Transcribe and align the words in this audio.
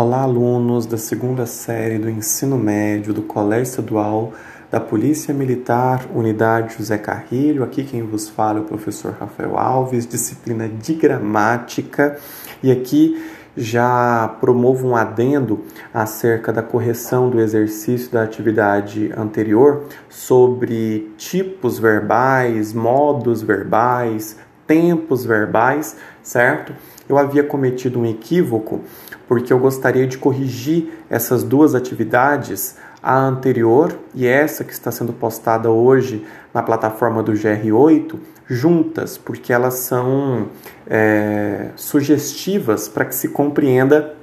Olá, 0.00 0.22
alunos 0.22 0.86
da 0.86 0.96
segunda 0.96 1.44
série 1.44 1.98
do 1.98 2.08
ensino 2.08 2.56
médio 2.56 3.12
do 3.12 3.20
Colégio 3.20 3.70
Estadual 3.70 4.32
da 4.70 4.78
Polícia 4.78 5.34
Militar, 5.34 6.06
Unidade 6.14 6.76
José 6.78 6.96
Carrilho. 6.96 7.64
Aqui 7.64 7.82
quem 7.82 8.04
vos 8.04 8.28
fala 8.28 8.60
é 8.60 8.62
o 8.62 8.64
professor 8.64 9.16
Rafael 9.18 9.58
Alves, 9.58 10.06
disciplina 10.06 10.68
de 10.68 10.94
gramática. 10.94 12.16
E 12.62 12.70
aqui 12.70 13.20
já 13.56 14.36
promovo 14.40 14.86
um 14.86 14.94
adendo 14.94 15.64
acerca 15.92 16.52
da 16.52 16.62
correção 16.62 17.28
do 17.28 17.40
exercício 17.40 18.12
da 18.12 18.22
atividade 18.22 19.12
anterior 19.16 19.88
sobre 20.08 21.12
tipos 21.18 21.76
verbais, 21.80 22.72
modos 22.72 23.42
verbais, 23.42 24.36
tempos 24.64 25.24
verbais, 25.24 25.96
certo? 26.22 26.72
Eu 27.08 27.16
havia 27.16 27.42
cometido 27.42 27.98
um 27.98 28.06
equívoco 28.06 28.80
porque 29.26 29.52
eu 29.52 29.58
gostaria 29.58 30.06
de 30.06 30.18
corrigir 30.18 30.92
essas 31.08 31.42
duas 31.42 31.74
atividades, 31.74 32.76
a 33.02 33.16
anterior 33.16 33.96
e 34.14 34.26
essa 34.26 34.64
que 34.64 34.72
está 34.72 34.90
sendo 34.90 35.12
postada 35.12 35.70
hoje 35.70 36.26
na 36.52 36.62
plataforma 36.62 37.22
do 37.22 37.32
GR8, 37.32 38.18
juntas, 38.46 39.16
porque 39.16 39.52
elas 39.52 39.74
são 39.74 40.48
é, 40.86 41.68
sugestivas 41.76 42.88
para 42.88 43.04
que 43.04 43.14
se 43.14 43.28
compreenda 43.28 44.14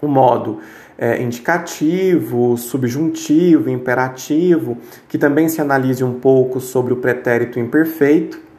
o 0.00 0.08
modo 0.08 0.58
é, 0.98 1.22
indicativo, 1.22 2.56
subjuntivo, 2.56 3.70
imperativo, 3.70 4.76
que 5.08 5.16
também 5.16 5.48
se 5.48 5.60
analise 5.60 6.04
um 6.04 6.18
pouco 6.18 6.60
sobre 6.60 6.92
o 6.92 6.96
pretérito 6.96 7.58
imperfeito 7.58 8.51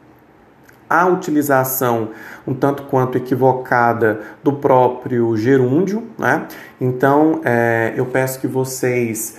a 1.00 1.06
utilização 1.06 2.10
um 2.46 2.54
tanto 2.54 2.84
quanto 2.84 3.16
equivocada 3.16 4.20
do 4.42 4.52
próprio 4.52 5.36
gerúndio, 5.36 6.04
né? 6.18 6.46
Então 6.80 7.40
é, 7.44 7.92
eu 7.96 8.06
peço 8.06 8.40
que 8.40 8.46
vocês 8.46 9.38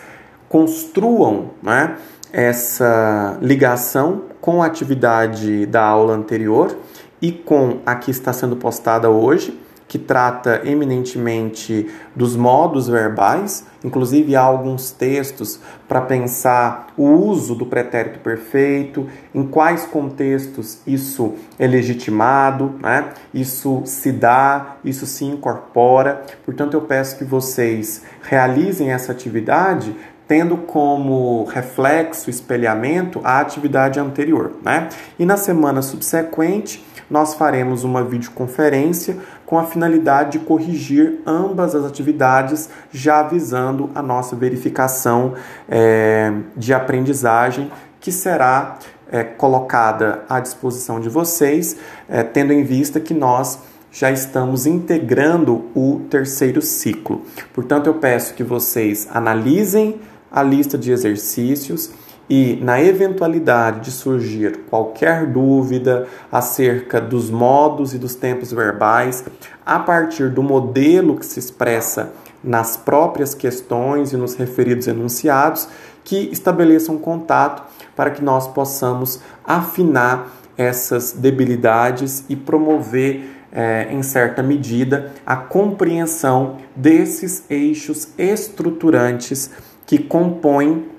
construam 0.49 1.52
né, 1.62 1.96
essa 2.32 3.38
ligação 3.41 4.24
com 4.40 4.62
a 4.62 4.65
atividade 4.65 5.65
da 5.65 5.84
aula 5.84 6.13
anterior 6.13 6.77
e 7.21 7.32
com 7.32 7.80
a 7.85 7.96
que 7.96 8.12
está 8.12 8.32
sendo 8.32 8.55
postada 8.55 9.10
hoje 9.10 9.65
que 9.88 10.00
trata 10.00 10.62
eminentemente 10.66 11.90
dos 12.16 12.36
modos 12.36 12.88
verbais, 12.88 13.66
inclusive 13.84 14.36
há 14.36 14.42
alguns 14.42 14.92
textos 14.92 15.60
para 15.88 16.02
pensar 16.02 16.88
o 16.98 17.08
uso 17.08 17.54
do 17.54 17.66
pretérito 17.66 18.20
perfeito, 18.20 19.08
em 19.34 19.46
quais 19.46 19.86
contextos 19.86 20.80
isso 20.88 21.36
é 21.60 21.68
legitimado, 21.68 22.74
né? 22.82 23.10
isso 23.34 23.84
se 23.86 24.12
dá, 24.12 24.77
isso 24.84 25.05
se 25.05 25.24
incorpora. 25.24 26.24
Portanto, 26.44 26.74
eu 26.74 26.82
peço 26.82 27.18
que 27.18 27.24
vocês 27.24 28.02
realizem 28.24 28.92
essa 28.92 29.12
atividade 29.12 29.96
tendo 30.27 30.57
como 30.57 31.45
reflexo, 31.45 32.29
espelhamento, 32.29 33.21
a 33.23 33.40
atividade 33.40 33.99
anterior. 33.99 34.54
Né? 34.63 34.90
E 35.20 35.26
na 35.26 35.37
semana 35.37 35.81
subsequente, 35.81 36.85
nós 37.09 37.35
faremos 37.35 37.84
uma 37.84 38.04
videoconferência 38.04 39.18
com 39.46 39.59
a 39.59 39.63
finalidade 39.63 40.40
de 40.40 40.46
corrigir 40.46 41.20
ambas 41.26 41.76
as 41.76 41.85
atividades, 41.85 42.70
já 42.91 43.21
visando 43.21 43.91
a 43.93 44.01
nossa 44.01 44.35
verificação 44.35 45.35
é, 45.70 46.34
de 46.57 46.73
aprendizagem, 46.73 47.71
que 47.99 48.12
será 48.12 48.79
é, 49.12 49.23
colocada 49.23 50.23
à 50.27 50.40
disposição 50.40 50.99
de 50.99 51.09
vocês, 51.09 51.77
é, 52.09 52.23
tendo 52.23 52.53
em 52.53 52.63
vista 52.63 52.99
que 52.99 53.13
nós 53.13 53.59
já 53.91 54.12
estamos 54.12 54.65
integrando 54.65 55.65
o 55.73 56.01
terceiro 56.09 56.62
ciclo. 56.62 57.21
Portanto, 57.53 57.87
eu 57.87 57.93
peço 57.93 58.34
que 58.34 58.43
vocês 58.43 59.07
analisem 59.13 60.01
a 60.36 60.44
lista 60.44 60.78
de 60.78 60.91
exercícios 60.91 61.91
e, 62.30 62.60
na 62.62 62.82
eventualidade 62.82 63.80
de 63.82 63.91
surgir 63.91 64.66
qualquer 64.70 65.28
dúvida 65.28 66.08
acerca 66.30 67.00
dos 67.00 67.30
modos 67.30 67.94
e 67.94 67.98
dos 67.98 68.16
tempos 68.16 68.52
verbais, 68.52 69.24
a 69.66 69.80
partir 69.80 70.30
do 70.30 70.44
modelo 70.44 71.16
que 71.16 71.26
se 71.26 71.40
expressa 71.40 72.12
nas 72.44 72.76
próprias 72.76 73.34
questões 73.34 74.12
e 74.12 74.18
nos 74.18 74.36
referidos 74.36 74.88
enunciados, 74.88 75.70
que 76.04 76.30
estabeleçam 76.32 76.98
contato 76.98 77.64
para 77.96 78.12
que 78.12 78.22
nós 78.22 78.46
possamos 78.48 79.22
afinar 79.44 80.28
essas 80.58 81.14
debilidades 81.14 82.26
e 82.28 82.36
promover, 82.36 83.30
é, 83.52 83.88
em 83.90 84.04
certa 84.04 84.44
medida, 84.44 85.14
a 85.26 85.36
compreensão 85.36 86.58
desses 86.76 87.44
eixos 87.50 88.09
estruturantes 88.18 89.50
que 89.85 90.00
compõem 90.00 90.90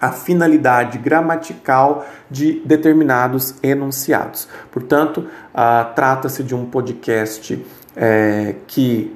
a 0.00 0.10
finalidade 0.10 0.98
gramatical 0.98 2.04
de 2.28 2.60
determinados 2.64 3.54
enunciados. 3.62 4.48
Portanto, 4.70 5.18
uh, 5.54 5.94
trata-se 5.94 6.42
de 6.42 6.54
um 6.54 6.64
podcast 6.64 7.64
é, 7.96 8.56
que 8.66 9.14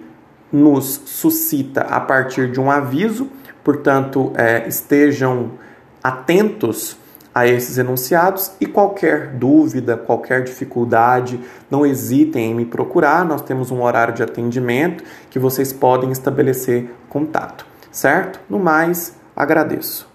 nos 0.53 1.03
suscita 1.06 1.82
a 1.82 2.00
partir 2.00 2.53
de 2.53 2.60
um 2.60 2.71
aviso, 2.71 3.28
portanto, 3.65 4.32
é, 4.37 4.66
estejam 4.69 5.53
atentos 6.03 6.97
a 7.34 7.47
esses 7.47 7.77
enunciados 7.77 8.53
e 8.59 8.65
qualquer 8.65 9.33
dúvida, 9.34 9.97
qualquer 9.97 10.43
dificuldade, 10.43 11.38
não 11.71 11.84
hesitem 11.84 12.53
em 12.53 12.54
me 12.54 12.65
procurar. 12.65 13.27
Nós 13.27 13.43
temos 13.43 13.71
um 13.71 13.83
horário 13.83 14.15
de 14.15 14.22
atendimento 14.22 15.04
que 15.28 15.38
vocês 15.38 15.71
podem 15.72 16.10
estabelecer 16.10 16.91
contato, 17.10 17.66
certo? 17.97 18.39
No 18.51 18.59
mais, 18.59 19.17
agradeço. 19.34 20.07